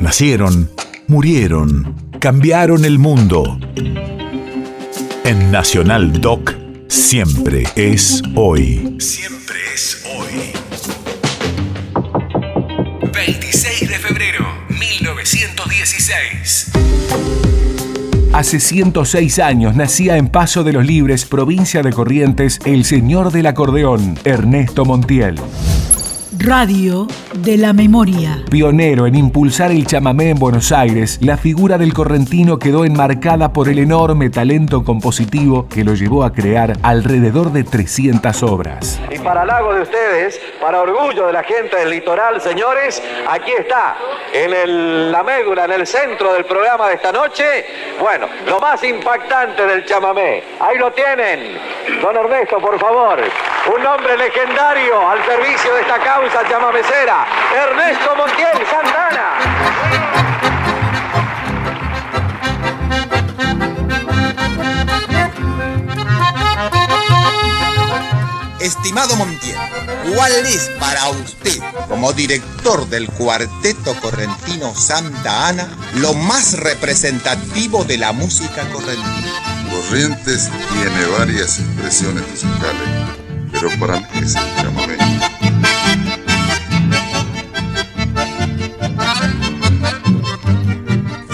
Nacieron, 0.00 0.68
murieron, 1.08 1.94
cambiaron 2.20 2.86
el 2.86 2.98
mundo. 2.98 3.58
En 5.24 5.52
Nacional 5.52 6.22
Doc, 6.22 6.54
siempre 6.88 7.64
es 7.76 8.22
hoy. 8.34 8.96
Siempre 8.98 9.58
es 9.74 10.02
hoy. 10.16 10.52
26 13.12 13.90
de 13.90 13.98
febrero, 13.98 14.46
1916. 14.70 16.70
Hace 18.32 18.58
106 18.58 19.38
años 19.38 19.76
nacía 19.76 20.16
en 20.16 20.28
Paso 20.28 20.64
de 20.64 20.72
los 20.72 20.86
Libres, 20.86 21.26
provincia 21.26 21.82
de 21.82 21.92
Corrientes, 21.92 22.58
el 22.64 22.86
señor 22.86 23.32
del 23.32 23.44
acordeón, 23.46 24.18
Ernesto 24.24 24.86
Montiel. 24.86 25.34
Radio 26.42 27.06
de 27.34 27.58
la 27.58 27.74
Memoria. 27.74 28.42
Pionero 28.50 29.06
en 29.06 29.14
impulsar 29.14 29.72
el 29.72 29.86
chamamé 29.86 30.30
en 30.30 30.38
Buenos 30.38 30.72
Aires, 30.72 31.18
la 31.20 31.36
figura 31.36 31.76
del 31.76 31.92
correntino 31.92 32.58
quedó 32.58 32.86
enmarcada 32.86 33.52
por 33.52 33.68
el 33.68 33.78
enorme 33.78 34.30
talento 34.30 34.82
compositivo 34.82 35.68
que 35.68 35.84
lo 35.84 35.92
llevó 35.92 36.24
a 36.24 36.32
crear 36.32 36.78
alrededor 36.82 37.52
de 37.52 37.64
300 37.64 38.42
obras. 38.42 38.98
Y 39.10 39.18
para 39.18 39.42
halago 39.42 39.74
de 39.74 39.82
ustedes, 39.82 40.40
para 40.62 40.80
orgullo 40.80 41.26
de 41.26 41.34
la 41.34 41.42
gente 41.42 41.76
del 41.76 41.90
litoral, 41.90 42.40
señores, 42.40 43.02
aquí 43.28 43.52
está, 43.58 43.96
en 44.32 44.54
el, 44.54 45.12
la 45.12 45.22
médula, 45.22 45.66
en 45.66 45.72
el 45.72 45.86
centro 45.86 46.32
del 46.32 46.46
programa 46.46 46.88
de 46.88 46.94
esta 46.94 47.12
noche, 47.12 47.44
bueno, 48.00 48.26
lo 48.46 48.58
más 48.60 48.82
impactante 48.82 49.66
del 49.66 49.84
chamamé. 49.84 50.42
Ahí 50.58 50.78
lo 50.78 50.90
tienen. 50.92 51.58
Don 52.00 52.16
Ernesto, 52.16 52.56
por 52.60 52.80
favor. 52.80 53.18
Un 53.66 53.86
hombre 53.86 54.16
legendario 54.16 55.08
al 55.08 55.24
servicio 55.24 55.74
de 55.74 55.82
esta 55.82 55.98
causa 55.98 56.48
chamamecera. 56.48 57.26
Ernesto 57.54 58.16
Montiel 58.16 58.66
Santana. 58.70 59.30
Estimado 68.60 69.16
Montiel, 69.16 69.56
¿cuál 70.14 70.32
es 70.32 70.70
para 70.78 71.08
usted, 71.10 71.58
como 71.88 72.12
director 72.12 72.86
del 72.88 73.08
cuarteto 73.08 73.94
correntino 74.00 74.74
Santa 74.74 75.48
Ana, 75.48 75.68
lo 75.94 76.14
más 76.14 76.58
representativo 76.58 77.84
de 77.84 77.98
la 77.98 78.12
música 78.12 78.68
correntina? 78.70 79.32
Corrientes 79.70 80.50
tiene 80.72 81.06
varias 81.18 81.58
expresiones 81.58 82.22
musicales, 82.28 83.19
pero 83.60 83.78
para 83.78 84.00
mí 84.00 84.06
es 84.22 84.34
el 84.36 84.56
chamamé. 84.56 84.96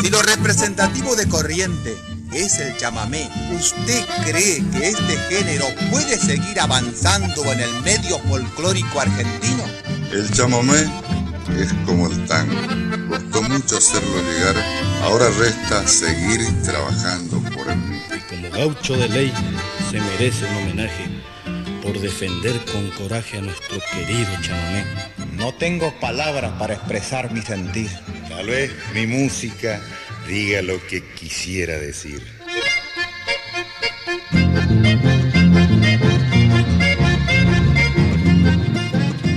Si 0.03 0.11
lo 0.11 0.23
representativo 0.23 1.15
de 1.15 1.29
Corriente 1.29 1.97
es 2.33 2.59
el 2.59 2.77
chamamé, 2.77 3.31
¿usted 3.55 4.05
cree 4.25 4.65
que 4.73 4.89
este 4.89 5.17
género 5.31 5.67
puede 5.91 6.19
seguir 6.19 6.59
avanzando 6.61 7.53
en 7.53 7.61
el 7.61 7.83
medio 7.83 8.19
folclórico 8.21 9.01
argentino? 9.01 9.63
El 10.11 10.29
chamamé 10.33 10.81
es 11.57 11.73
como 11.85 12.09
el 12.09 12.27
tango. 12.27 12.57
Costó 13.09 13.43
mucho 13.43 13.77
hacerlo 13.77 14.17
llegar, 14.33 14.57
ahora 15.05 15.29
resta 15.39 15.87
seguir 15.87 16.41
trabajando 16.65 17.41
por 17.55 17.71
el 17.71 17.79
mismo. 17.79 18.17
Y 18.17 18.21
como 18.29 18.51
gaucho 18.51 18.97
de 18.97 19.09
ley 19.09 19.33
se 19.91 20.01
merece 20.01 20.45
un 20.47 20.57
homenaje 20.57 21.36
por 21.87 22.01
defender 22.01 22.53
con 22.73 22.91
coraje 22.91 23.39
a 23.39 23.43
nuestro 23.43 23.79
querido 23.93 24.29
chamamé. 24.41 24.85
No 25.37 25.55
tengo 25.55 25.93
palabras 26.01 26.53
para 26.59 26.75
expresar 26.75 27.33
mi 27.33 27.41
sentir. 27.43 27.89
Tal 28.29 28.47
vez 28.47 28.73
mi 28.93 29.07
música 29.07 29.81
diga 30.27 30.63
lo 30.63 30.85
que 30.89 31.05
quisiera 31.15 31.79
decir. 31.79 32.21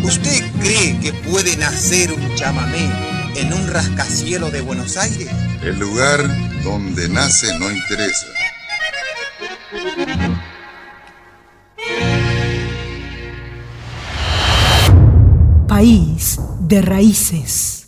¿Usted 0.02 0.44
cree 0.60 1.00
que 1.00 1.14
puede 1.30 1.56
nacer 1.58 2.12
un 2.12 2.36
chamamé 2.36 2.90
en 3.36 3.54
un 3.54 3.68
rascacielos 3.68 4.52
de 4.52 4.62
Buenos 4.62 4.98
Aires? 4.98 5.30
El 5.62 5.78
lugar 5.78 6.26
donde 6.64 7.10
nace 7.10 7.58
no 7.60 7.70
interesa. 7.70 8.26
País 15.80 16.38
de 16.60 16.82
raíces. 16.82 17.79